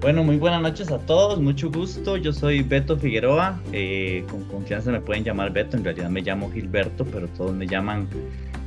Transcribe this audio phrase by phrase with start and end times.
[0.00, 2.16] Bueno, muy buenas noches a todos, mucho gusto.
[2.16, 6.52] Yo soy Beto Figueroa, eh, con confianza me pueden llamar Beto, en realidad me llamo
[6.52, 8.08] Gilberto, pero todos me llaman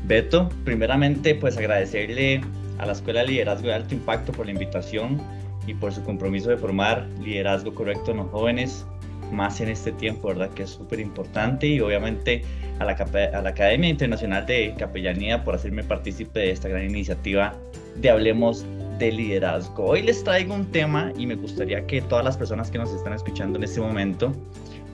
[0.03, 0.49] Beto.
[0.65, 2.41] Primeramente, pues agradecerle
[2.79, 5.21] a la Escuela de Liderazgo de Alto Impacto por la invitación
[5.65, 8.85] y por su compromiso de formar liderazgo correcto en los jóvenes,
[9.31, 10.49] más en este tiempo, ¿verdad?
[10.49, 12.43] Que es súper importante y obviamente
[12.79, 17.55] a la, a la Academia Internacional de Capellanía por hacerme partícipe de esta gran iniciativa
[17.95, 18.65] de Hablemos
[19.01, 19.83] de liderazgo.
[19.83, 23.13] Hoy les traigo un tema y me gustaría que todas las personas que nos están
[23.13, 24.31] escuchando en este momento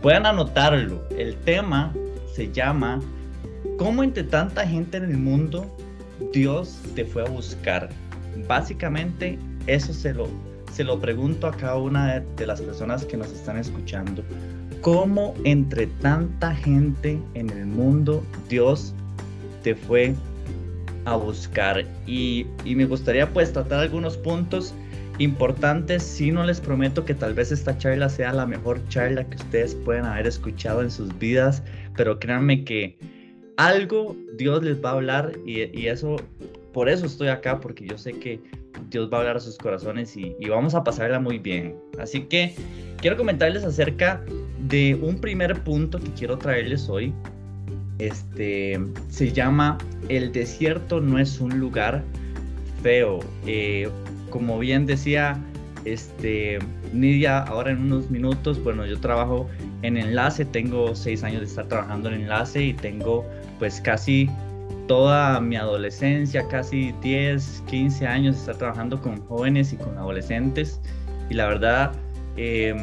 [0.02, 1.04] puedan anotarlo.
[1.18, 1.94] El tema
[2.34, 3.02] se llama
[3.78, 5.70] ¿Cómo entre tanta gente en el mundo
[6.32, 7.90] Dios te fue a buscar?
[8.48, 10.30] Básicamente eso se lo,
[10.72, 14.24] se lo pregunto a cada una de, las personas que nos están escuchando.
[14.80, 18.94] ¿Cómo entre tanta gente en el mundo Dios
[19.64, 20.37] te fue a
[21.16, 24.74] buscar y, me gustaría pues tratar algunos puntos
[25.20, 26.04] importantes.
[26.04, 29.76] Si no les prometo que tal vez esta charla sea la mejor charla que ustedes
[29.76, 31.64] pueden haber escuchado en sus vidas,
[31.96, 32.98] pero créanme que
[33.58, 36.18] algo Dios les va a hablar y, eso,
[36.74, 38.40] por eso estoy acá, porque yo sé que
[38.90, 41.76] Dios va a hablar a sus corazones y, y vamos a pasarla muy bien.
[41.98, 42.54] Así que
[43.02, 44.24] quiero comentarles acerca
[44.68, 47.14] de un primer punto que quiero traerles hoy
[48.00, 49.78] este, se llama
[50.10, 52.04] El desierto no es un lugar
[52.84, 53.20] feo.
[53.46, 53.90] Eh,
[54.30, 55.40] como bien decía
[55.86, 56.60] este,
[56.94, 59.50] Nidia, ahora en unos minutos, bueno, yo trabajo
[59.82, 63.26] en enlace, tengo seis años de estar trabajando en enlace y tengo
[63.60, 64.30] pues casi
[64.88, 70.80] toda mi adolescencia, casi 10, 15 años de estar trabajando con jóvenes y con adolescentes.
[71.30, 71.92] Y la verdad,
[72.38, 72.76] eh,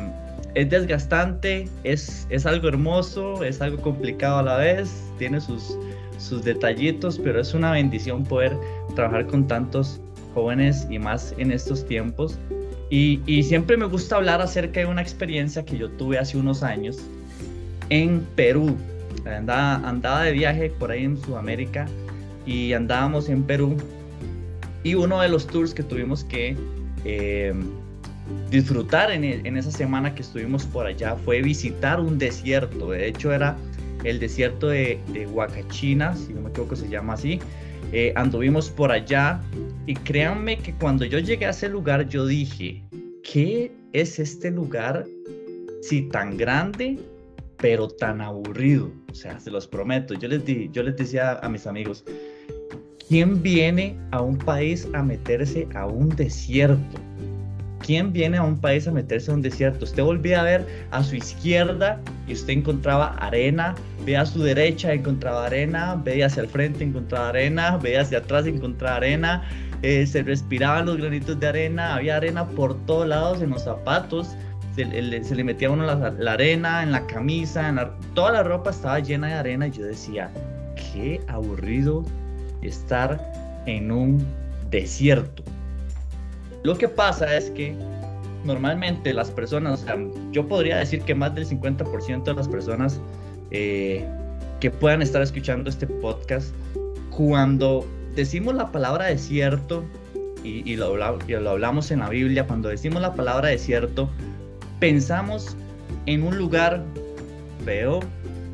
[0.55, 5.77] es desgastante, es, es algo hermoso, es algo complicado a la vez, tiene sus,
[6.19, 8.57] sus detallitos, pero es una bendición poder
[8.95, 10.01] trabajar con tantos
[10.33, 12.39] jóvenes y más en estos tiempos.
[12.91, 16.63] Y, y, siempre me gusta hablar acerca de una experiencia que yo tuve hace unos
[16.63, 16.99] años
[17.91, 18.77] en Perú.
[19.25, 21.87] Andaba, andaba de viaje por ahí en Sudamérica
[22.47, 23.77] y andábamos en Perú.
[24.85, 26.57] Y uno de los tours que tuvimos que
[27.05, 27.55] eh,
[28.51, 32.91] disfrutar en, esa semana que estuvimos por allá fue visitar un desierto.
[32.91, 33.57] De hecho, era
[34.05, 37.41] el desierto de, de Huacachina, si no me equivoco, se llama así.
[37.93, 39.41] Eh, anduvimos por allá
[39.87, 42.83] y créanme que cuando yo llegué a ese lugar, yo dije,
[43.23, 45.05] ¿qué es este lugar
[45.83, 46.99] si tan grande,
[47.59, 48.91] pero tan aburrido?
[49.11, 50.15] O sea, se los prometo.
[50.15, 52.05] Yo les, di, yo les decía a mis amigos,
[53.09, 57.01] ¿quién viene a un país a meterse a un desierto?
[57.85, 59.85] ¿Quién viene a un país a meterse a un desierto?
[59.85, 63.75] Usted volvía a ver a su izquierda y usted encontraba arena,
[64.07, 68.47] ve a su derecha encontraba arena, ve hacia el frente encontraba arena, ve hacia atrás
[68.47, 69.43] encontraba arena,
[69.83, 74.35] eh, se respiraban los granitos de arena, había arena por todos lados en los zapatos,
[74.75, 77.79] se, le metía uno la, arena en la camisa, en
[78.15, 80.31] toda la ropa estaba llena de arena y yo decía,
[80.75, 82.03] qué aburrido
[82.63, 83.21] estar
[83.67, 84.25] en un
[84.71, 85.45] desierto.
[86.65, 87.77] Lo que pasa es que
[88.43, 89.99] normalmente las personas, o sea,
[90.33, 93.01] yo podría decir que más del 50% de las personas
[93.51, 94.03] eh,
[94.61, 96.55] que puedan estar escuchando este podcast,
[97.11, 97.87] cuando
[98.17, 99.85] decimos la palabra desierto,
[100.43, 100.95] y, y, lo,
[101.29, 104.09] y lo hablamos en la Biblia, cuando decimos la palabra desierto,
[104.81, 105.57] pensamos
[106.07, 106.83] en un lugar
[107.67, 108.01] feo,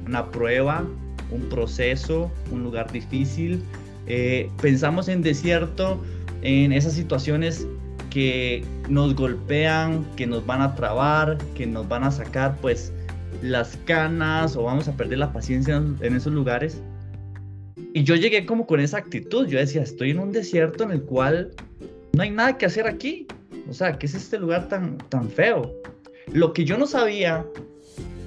[0.04, 0.84] una prueba,
[1.30, 3.62] un proceso, un lugar difícil.
[4.08, 6.00] Eh, pensamos en desierto,
[6.42, 7.66] en esas situaciones
[8.10, 12.92] que nos golpean, que nos van a trabar, que nos van a sacar pues
[13.42, 16.82] las canas o vamos a perder la paciencia en esos lugares.
[17.94, 21.02] Y yo llegué como con esa actitud, yo decía, estoy en un desierto en el
[21.02, 21.50] cual
[22.12, 23.26] no hay nada que hacer aquí.
[23.68, 25.72] O sea, ¿qué es este lugar tan, tan feo?
[26.32, 27.44] Lo que yo no sabía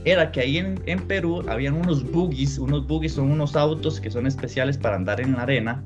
[0.05, 4.11] era que ahí en, en Perú habían unos buggies, unos buggies son unos autos que
[4.11, 5.83] son especiales para andar en la arena,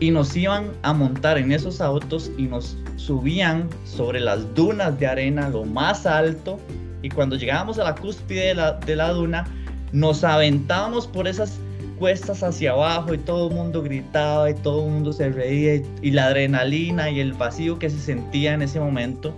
[0.00, 5.06] y nos iban a montar en esos autos y nos subían sobre las dunas de
[5.06, 6.58] arena lo más alto
[7.02, 9.46] y cuando llegábamos a la cúspide de la, de la duna
[9.92, 11.58] nos aventábamos por esas
[11.98, 16.10] cuestas hacia abajo y todo el mundo gritaba y todo el mundo se reía y,
[16.10, 19.34] la adrenalina y el vacío que se sentía en ese momento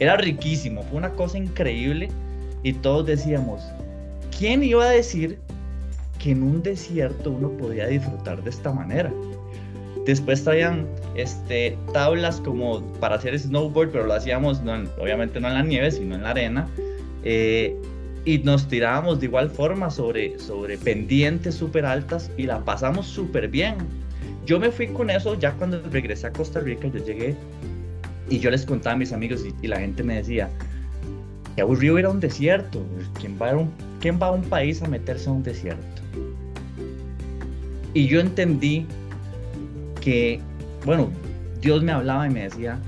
[0.00, 2.08] era riquísimo, fue una cosa increíble
[2.62, 3.60] y todos decíamos,
[4.36, 5.38] ¿quién iba a decir
[6.18, 9.12] que en un desierto uno podía disfrutar de esta manera?
[10.08, 14.62] Después traían este, tablas como para hacer snowboard, pero lo hacíamos
[14.98, 16.66] obviamente no en la nieve, sino en la arena.
[17.24, 17.76] Eh,
[18.24, 23.48] y nos tirábamos de igual forma sobre, sobre pendientes súper altas y la pasamos súper
[23.48, 23.74] bien.
[24.46, 27.36] Yo me fui con eso ya cuando regresé a Costa Rica, yo llegué
[28.30, 30.48] y yo les contaba a mis amigos y, la gente me decía,
[31.54, 32.82] qué aburrido ir a un desierto,
[33.20, 33.70] ¿Quién va a, un,
[34.00, 36.00] ¿quién va a un país a meterse a un desierto?
[37.92, 38.86] Y yo entendí
[40.00, 40.40] que,
[40.84, 41.10] bueno,
[41.60, 42.78] Dios me hablaba y me decía,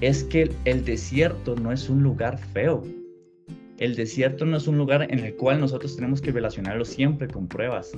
[0.00, 2.82] es que el desierto no es un lugar feo,
[3.78, 7.46] el desierto no es un lugar en el cual nosotros tenemos que relacionarlo siempre con
[7.46, 7.92] pruebas.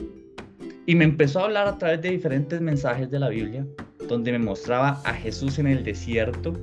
[0.86, 3.66] Y me empezó a hablar a través de diferentes mensajes de la Biblia,
[4.08, 6.54] donde me mostraba a Jesús en el desierto,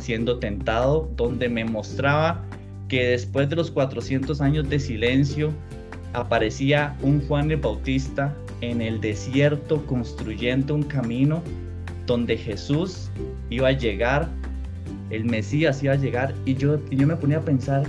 [0.00, 2.44] siendo tentado, donde me mostraba
[2.88, 5.52] que después de los 400 años de silencio,
[6.14, 11.42] aparecía un Juan el Bautista en el desierto construyendo un camino
[12.06, 13.10] donde Jesús
[13.50, 14.28] iba a llegar,
[15.10, 17.84] el Mesías iba a llegar, y yo, y yo me ponía a pensar,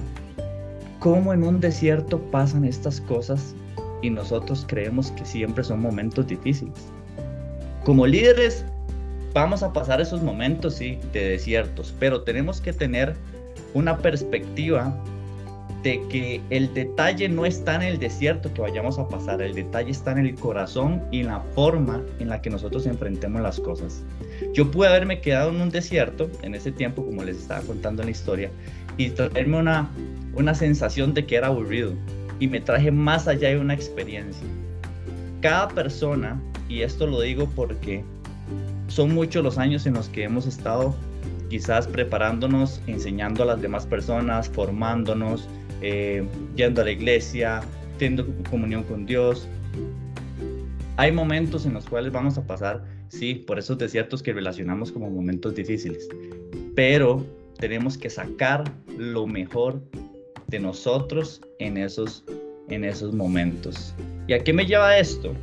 [0.99, 3.55] cómo en un desierto pasan estas cosas
[4.01, 6.75] y nosotros creemos que siempre son momentos difíciles.
[7.85, 8.65] Como líderes
[9.33, 13.15] vamos a pasar esos momentos, sí, de desiertos, pero tenemos que tener
[13.73, 14.95] una perspectiva
[15.83, 19.91] de que el detalle no está en el desierto que vayamos a pasar, el detalle
[19.91, 24.03] está en el corazón y en la forma en la que nosotros enfrentemos las cosas.
[24.53, 28.07] Yo pude haberme quedado en un desierto en ese tiempo, como les estaba contando en
[28.07, 28.51] la historia,
[28.97, 29.89] y traerme una,
[30.33, 31.93] una sensación de que era aburrido
[32.39, 34.45] y me traje más allá de una experiencia.
[35.41, 38.03] Cada persona, y esto lo digo porque
[38.87, 40.93] son muchos los años en los que hemos estado
[41.49, 45.47] quizás preparándonos, enseñando a las demás personas, formándonos,
[45.81, 47.61] eh, yendo a la iglesia,
[47.97, 49.47] teniendo comunión con Dios.
[50.97, 55.09] Hay momentos en los cuales vamos a pasar, sí, por esos desiertos que relacionamos como
[55.09, 56.07] momentos difíciles,
[56.75, 57.25] pero
[57.57, 58.63] tenemos que sacar
[58.97, 59.81] lo mejor
[60.47, 62.23] de nosotros en esos,
[62.69, 63.93] en esos momentos.
[64.27, 65.33] ¿Y a qué me lleva esto?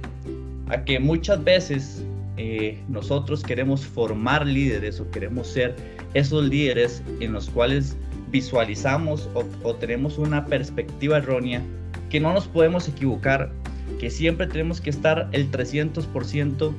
[0.69, 2.05] A que muchas veces
[2.37, 5.75] eh, nosotros queremos formar líderes o queremos ser
[6.15, 7.97] esos líderes en los cuales
[8.31, 9.29] visualizamos
[9.63, 11.63] o, tenemos una perspectiva errónea
[12.11, 13.51] que no nos podemos equivocar,
[13.99, 16.73] que siempre tenemos que estar el 300%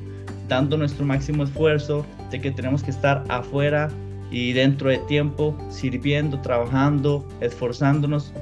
[0.48, 3.90] dando nuestro máximo esfuerzo, de que tenemos que estar afuera
[4.30, 8.32] y dentro de tiempo sirviendo, trabajando, esforzándonos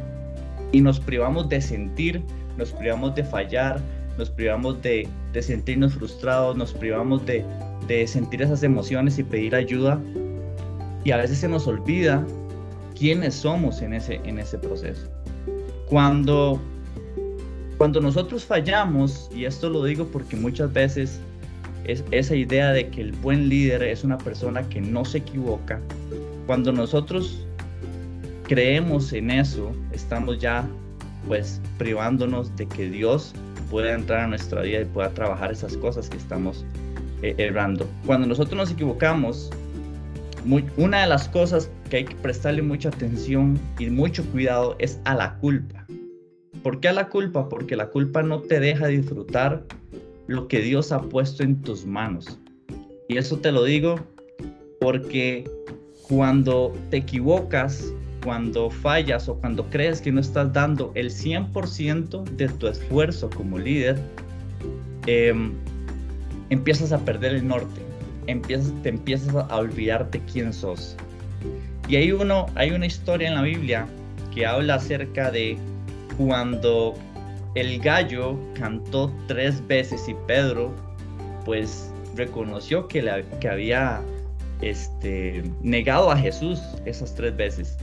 [0.73, 2.23] y nos privamos de sentir,
[2.57, 3.81] nos privamos de fallar,
[4.19, 5.09] nos privamos de,
[5.41, 7.45] sentirnos frustrados, nos privamos de,
[8.07, 10.01] sentir esas emociones y pedir ayuda
[11.05, 12.25] y a veces se nos olvida
[12.99, 15.09] quiénes somos en ese, en ese proceso.
[15.89, 16.61] Cuando,
[17.79, 21.21] cuando nosotros fallamos, y esto lo digo porque muchas veces
[21.85, 25.81] es esa idea de que el buen líder es una persona que no se equivoca.
[26.47, 27.47] Cuando nosotros
[28.45, 30.67] creemos en eso, estamos ya
[31.27, 33.35] pues privándonos de que Dios
[33.71, 36.65] pueda entrar a nuestra vida y pueda trabajar esas cosas que estamos
[37.23, 37.89] eh, errando.
[38.05, 39.51] Cuando nosotros nos equivocamos,
[40.77, 45.15] una de las cosas que hay que prestarle mucha atención y mucho cuidado es a
[45.15, 45.87] la culpa.
[46.63, 47.49] ¿Por qué a la culpa?
[47.49, 49.65] Porque la culpa no te deja disfrutar
[50.27, 52.39] lo que Dios ha puesto en tus manos.
[53.09, 54.01] Y eso te lo digo
[54.81, 55.49] porque
[56.03, 57.93] cuando te equivocas,
[58.25, 63.59] cuando fallas o cuando crees que no estás dando el 100% de tu esfuerzo como
[63.59, 63.99] líder,
[65.07, 65.53] em,
[66.51, 67.86] empiezas a perder el norte,
[68.27, 70.97] empiezas, te empiezas a olvidarte quién sos.
[71.89, 73.87] Y hay, uno, hay una historia en la Biblia
[74.35, 75.57] que habla acerca de
[76.17, 76.95] cuando
[77.55, 80.75] el gallo cantó tres veces y Pedro
[81.45, 84.03] pues reconoció que, que había
[84.61, 87.79] este, negado a Jesús esas tres veces.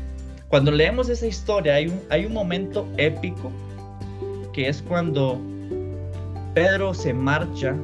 [0.50, 3.52] Cuando leemos esa historia hay un, hay un momento épico
[4.54, 5.42] que es cuando
[6.54, 7.76] Pedro se marcha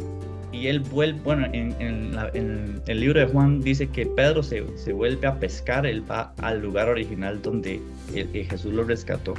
[0.52, 5.40] y él vuelve, bueno, en, el libro de Juan dice que Pedro se, vuelve a
[5.40, 7.80] pescar, él va al lugar original donde
[8.14, 9.34] Jesús lo rescató.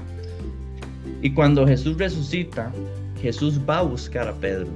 [1.22, 2.72] Y cuando Jesús resucita,
[3.20, 4.68] Jesús va a buscar a Pedro.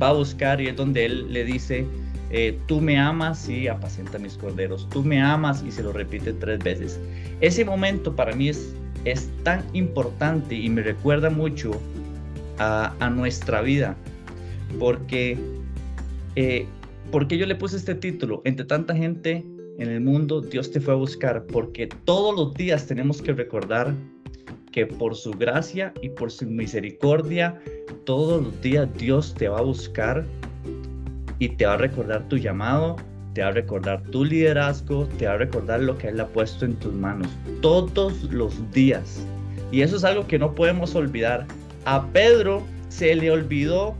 [0.00, 1.86] Va a buscar y es donde él le dice,
[2.30, 6.32] eh, tú me amas y apacienta mis corderos, tú me amas y se lo repite
[6.34, 7.00] tres veces.
[7.40, 8.74] Ese momento para mí es,
[9.04, 11.80] es tan importante y me recuerda mucho
[12.58, 13.96] a, nuestra vida.
[14.78, 15.36] Porque,
[16.36, 16.66] eh,
[17.10, 18.42] porque yo le puse este título?
[18.44, 19.44] Entre tanta gente
[19.78, 23.94] en el mundo, Dios te fue a buscar, porque todos los días tenemos que recordar
[24.72, 27.60] que por su gracia y por su misericordia,
[28.04, 30.24] todos los días Dios te va a buscar
[31.38, 32.96] y te va a recordar tu llamado,
[33.34, 36.64] te va a recordar tu liderazgo, te va a recordar lo que Él ha puesto
[36.64, 37.28] en tus manos,
[37.60, 39.24] todos los días.
[39.70, 41.46] Y eso es algo que no podemos olvidar.
[41.84, 43.94] A Pedro se le olvidó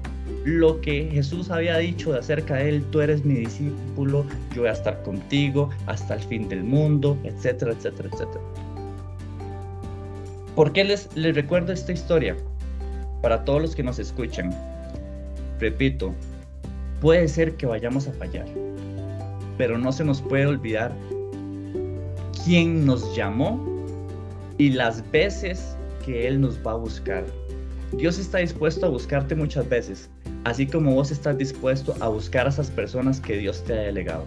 [0.49, 4.25] lo que Jesús había dicho de acerca de él, tú eres mi discípulo,
[4.55, 8.41] yo voy a estar contigo hasta el fin del mundo, etcétera, etcétera, etcétera.
[10.57, 12.35] ¿Por qué les, les recuerdo esta historia?
[13.21, 14.51] Para todos los que nos escuchan,
[15.61, 16.15] repito,
[17.03, 18.47] puede ser que vayamos a fallar,
[19.59, 20.93] pero no se nos puede olvidar
[22.45, 23.63] quién nos llamó
[24.57, 25.77] y las veces
[26.07, 27.27] que Él nos va a buscar.
[27.93, 30.11] Dios está dispuesto a buscarte muchas veces,
[30.45, 34.25] así como vos estás dispuesto a buscar a esas personas que Dios te ha delegado.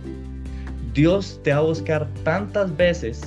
[0.94, 3.22] Dios te va a buscar tantas veces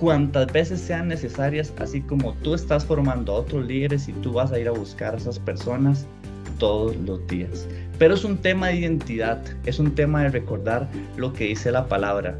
[0.00, 4.52] cuantas veces sean necesarias, así como tú estás formando a otros líderes y tú vas
[4.52, 6.06] a ir a buscar a esas personas
[6.58, 7.66] todos los días.
[7.98, 11.86] Pero es un tema de identidad, es un tema de recordar lo que dice la
[11.86, 12.36] palabra,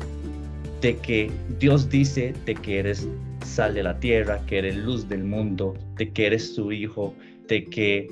[0.80, 3.08] de que Dios dice de que eres
[3.44, 7.14] sal de la tierra, que eres luz del mundo, de que eres su hijo,
[7.48, 8.08] de que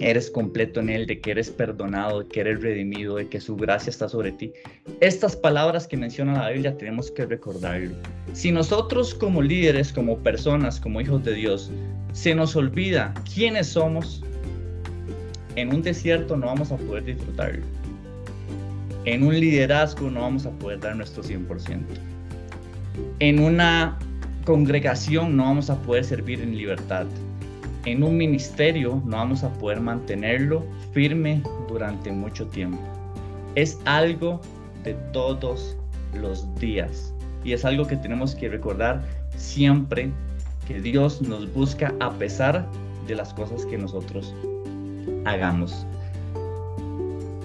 [0.00, 3.56] eres completo en Él, de que eres perdonado, de que eres redimido, de que su
[3.56, 4.52] gracia está sobre ti.
[5.00, 7.94] Estas palabras que menciona la Biblia tenemos que recordarlo.
[8.32, 11.70] Si nosotros como líderes, como personas, como hijos de Dios,
[12.12, 14.22] se nos olvida quiénes somos,
[15.56, 17.64] en un desierto no vamos a poder disfrutarlo.
[19.04, 21.80] En un liderazgo no vamos a poder dar nuestro 100%.
[23.18, 23.98] En una
[24.44, 27.06] congregación no vamos a poder servir en libertad
[27.84, 32.78] en un ministerio no vamos a poder mantenerlo firme durante mucho tiempo.
[33.54, 34.40] Es algo
[34.84, 35.76] de todos
[36.14, 37.12] los días
[37.44, 39.02] y es algo que tenemos que recordar
[39.36, 40.10] siempre
[40.66, 42.66] que Dios nos busca a pesar
[43.06, 44.32] de las cosas que nosotros
[45.24, 45.86] hagamos.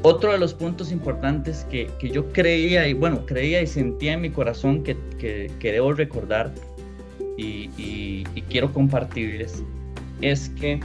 [0.04, 4.30] Otro de los puntos importantes que, yo creía y bueno, creía y sentía en mi
[4.30, 6.54] corazón que, que, debo recordar
[7.36, 9.64] y, y quiero compartirles
[10.22, 10.80] es que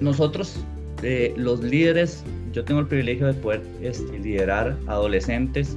[0.00, 0.64] nosotros,
[1.02, 5.76] eh, los líderes, yo tengo el privilegio de poder este, liderar adolescentes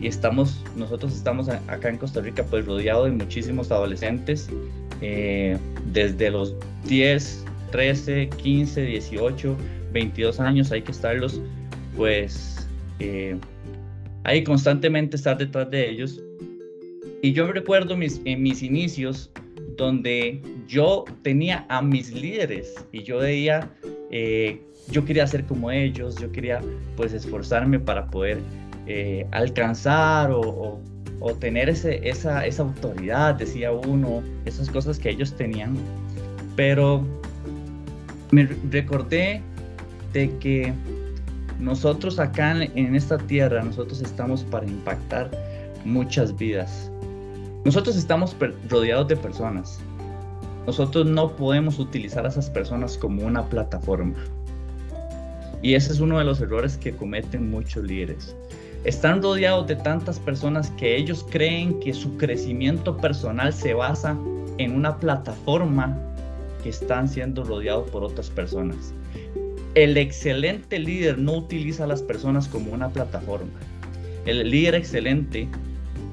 [0.00, 4.48] y estamos, nosotros estamos acá en Costa Rica pues rodeado de muchísimos adolescentes,
[5.02, 5.56] eh,
[5.92, 6.54] desde los
[6.86, 9.56] 10, 13, 15, 18,
[9.92, 11.40] 22 años, hay que estarlos
[11.96, 12.66] pues
[12.98, 13.36] eh,
[14.24, 16.22] hay constantemente estar detrás de ellos.
[17.22, 19.30] Y yo recuerdo mis, en mis inicios,
[19.80, 23.70] donde yo tenía a mis líderes y yo veía,
[24.10, 24.60] eh,
[24.90, 26.60] yo quería ser como ellos, yo quería
[26.96, 28.38] pues esforzarme para poder
[28.86, 30.78] eh, alcanzar o,
[31.38, 35.76] tener ese, esa, esa autoridad, decía uno, esas cosas que ellos tenían.
[36.56, 37.04] Pero
[38.30, 39.42] me recordé
[40.12, 40.72] de que
[41.58, 45.30] nosotros acá en esta tierra, nosotros estamos para impactar
[45.84, 46.90] muchas vidas.
[47.64, 48.34] Nosotros estamos
[48.70, 49.80] rodeados de personas.
[50.66, 54.16] Nosotros no podemos utilizar a esas personas como una plataforma.
[55.60, 58.34] Y ese es uno de los errores que cometen muchos líderes.
[58.84, 64.16] Están rodeados de tantas personas que ellos creen que su crecimiento personal se basa
[64.56, 65.98] en una plataforma
[66.62, 68.94] que están siendo rodeados por otras personas.
[69.74, 73.52] El excelente líder no utiliza a las personas como una plataforma.
[74.24, 75.46] El líder excelente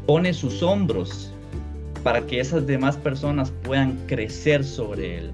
[0.06, 1.34] pone sus hombros
[2.08, 5.32] para que esas demás personas puedan crecer sobre él.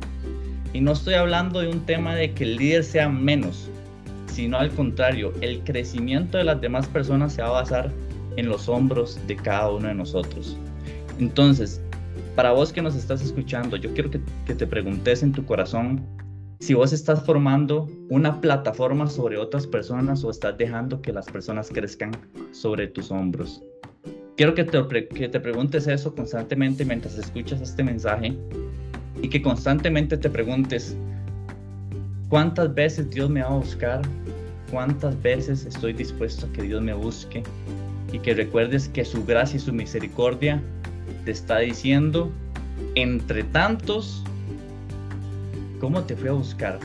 [0.73, 3.69] Y no estoy hablando de un tema de que el líder sea menos,
[4.25, 7.91] sino al contrario, el crecimiento de las demás personas se va a basar
[8.37, 10.57] en los hombros de cada uno de nosotros.
[11.19, 11.79] Entonces,
[12.35, 16.03] para vos que nos estás escuchando, yo quiero que, te preguntes en tu corazón
[16.59, 21.69] si vos estás formando una plataforma sobre otras personas o estás dejando que las personas
[21.69, 22.13] crezcan
[22.51, 23.61] sobre tus hombros
[24.35, 28.35] quiero que te, preguntes eso constantemente mientras escuchas este mensaje
[29.21, 30.95] y que constantemente te preguntes
[32.29, 34.01] cuántas veces Dios me va a buscar,
[34.71, 37.43] cuántas veces estoy dispuesto a que Dios me busque
[38.11, 40.61] y que recuerdes que su gracia y su misericordia
[41.25, 42.31] te está diciendo
[42.95, 44.23] entre tantos
[45.79, 46.79] cómo te fui a buscar.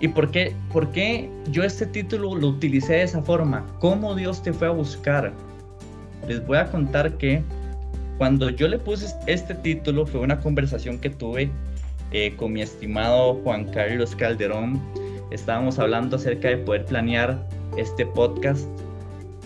[0.00, 3.64] ¿Y por qué, por qué yo este título lo utilicé de esa forma?
[3.78, 5.32] ¿Cómo Dios te fue a buscar?
[6.26, 7.42] Les voy a contar que
[8.18, 11.50] cuando yo le puse este título fue una conversación que tuve
[12.12, 14.80] eh, con mi estimado Juan Carlos Calderón.
[15.30, 17.38] Estábamos hablando acerca de poder planear
[17.76, 18.68] este podcast.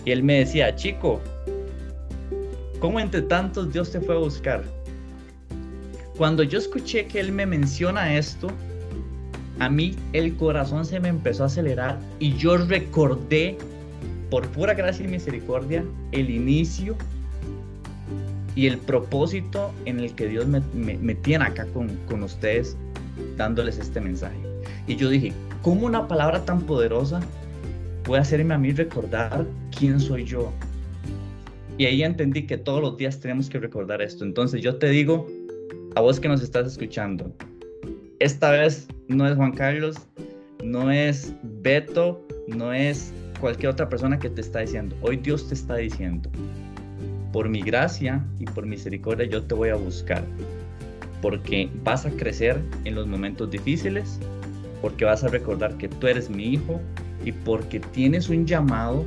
[0.05, 1.21] Y él me decía, chico,
[2.79, 4.63] ¿cómo entre tantos Dios te fue a buscar?
[6.17, 8.47] Cuando yo escuché que él me menciona esto,
[9.59, 13.57] a mí el corazón se me empezó a acelerar y yo recordé,
[14.29, 16.95] por pura gracia y misericordia, el inicio
[18.55, 22.75] y el propósito en el que Dios me, tiene acá con, con ustedes,
[23.37, 24.37] dándoles este mensaje.
[24.87, 27.21] Y yo dije, ¿cómo una palabra tan poderosa
[28.03, 29.45] puede hacerme a mí recordar
[29.77, 30.51] quién soy yo?
[31.77, 34.25] Y ahí entendí que todos los días tenemos que recordar esto.
[34.25, 35.27] Entonces yo te digo,
[35.95, 37.31] a vos que nos estás escuchando,
[38.19, 39.97] esta vez no es Juan Carlos,
[40.63, 44.95] no es Beto, no es cualquier otra persona que te está diciendo.
[45.01, 46.29] Hoy Dios te está diciendo,
[47.31, 50.23] por mi gracia y por misericordia yo te voy a buscar,
[51.21, 54.19] porque vas a crecer en los momentos difíciles,
[54.81, 56.79] porque vas a recordar que tú eres mi hijo
[57.23, 59.05] y porque tienes un llamado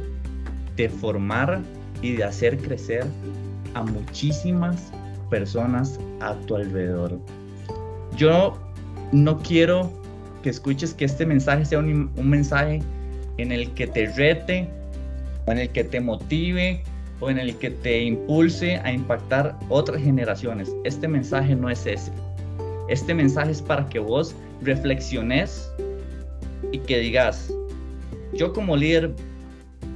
[0.77, 1.61] de formar
[2.03, 3.05] y de hacer crecer
[3.75, 4.93] a muchísimas
[5.29, 7.19] personas a tu alrededor.
[8.17, 8.59] Yo
[9.13, 9.91] no quiero
[10.43, 12.83] que escuches que este mensaje sea un, mensaje
[13.41, 14.69] en el que te rete,
[15.47, 16.83] o en el que te motive,
[17.21, 20.73] o en el que te impulse a impactar otras generaciones.
[20.85, 22.11] Este mensaje no es ese.
[22.89, 25.71] Este mensaje es para que vos reflexiones
[26.73, 27.53] y que digas,
[28.33, 29.13] yo como líder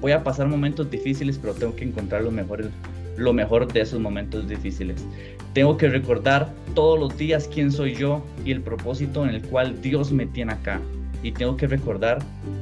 [0.01, 2.69] voy a pasar momentos difíciles, pero tengo que encontrar los mejores
[3.17, 5.05] lo mejor de esos momentos difíciles.
[5.53, 9.81] Tengo que recordar todos los días quién soy yo y el propósito en el cual
[9.81, 10.81] Dios me tiene acá.
[11.23, 12.19] Y tengo que recordar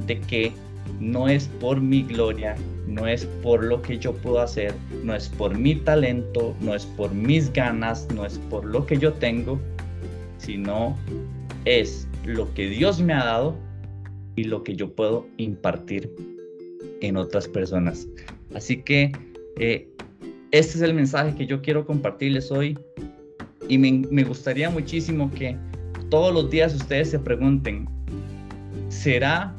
[0.07, 0.53] de que
[1.01, 4.75] no es por mi gloria, no es por lo que yo puedo hacer,
[5.05, 8.99] no es por mi talento, no es por mis ganas, no es por lo que
[8.99, 9.59] yo tengo,
[10.39, 10.97] sino
[11.65, 13.57] es lo que Dios me ha dado
[14.37, 16.11] y lo que yo puedo impartir
[17.01, 18.07] en otras personas.
[18.55, 19.13] Así que
[19.59, 19.89] eh,
[20.51, 22.79] este es el mensaje que yo quiero compartirles hoy
[23.69, 25.57] y me, gustaría muchísimo que
[26.11, 27.89] todos los días ustedes se pregunten,
[28.89, 29.55] ¿será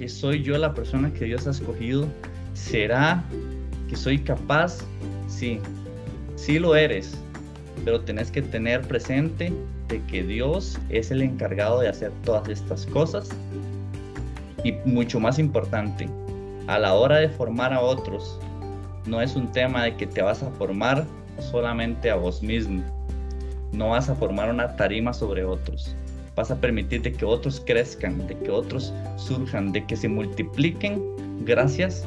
[0.00, 2.06] que soy yo la persona que Dios ha escogido?
[2.54, 3.22] ¿Será
[3.86, 4.78] que soy capaz?
[5.28, 5.60] Sí,
[6.36, 7.12] sí lo eres,
[7.84, 9.52] pero tenés que tener presente
[9.88, 13.28] de que Dios es el encargado de hacer todas estas cosas.
[14.64, 16.08] Y mucho más importante,
[16.66, 18.40] a la hora de formar a otros,
[19.04, 21.04] no es un tema de que te vas a formar
[21.50, 22.82] solamente a vos mismo.
[23.72, 25.94] No vas a formar una tarima sobre otros.
[26.40, 30.98] Vas a permitir de que otros crezcan, de que otros surjan, de que se multipliquen
[31.44, 32.02] gracias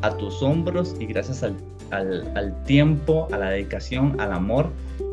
[0.00, 1.54] a tus hombros y gracias al,
[1.92, 4.68] al tiempo, a la dedicación, al amor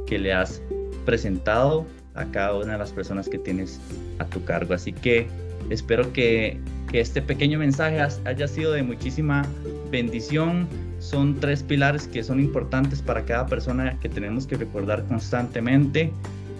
[0.07, 0.63] que le has
[1.05, 1.85] presentado
[2.15, 3.79] a cada una de las personas que tienes
[4.17, 4.73] a tu cargo.
[4.73, 5.27] Así que
[5.69, 6.59] espero que,
[6.91, 9.45] que este pequeño mensaje haya sido de muchísima
[9.91, 16.11] bendición son tres pilares que son importantes para cada persona que tenemos que recordar constantemente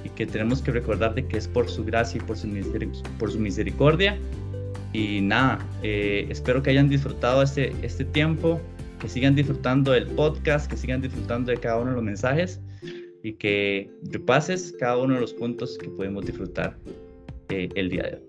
[0.03, 4.17] y que tenemos que recordar de que es por su gracia y por su, misericordia.
[4.93, 8.59] Y nada, eh, espero que hayan disfrutado este, este tiempo,
[8.99, 12.59] que sigan disfrutando del podcast, que sigan disfrutando de cada uno de los mensajes
[13.23, 16.77] y que repases cada uno de los puntos que podemos disfrutar
[17.49, 18.28] eh, el día de hoy.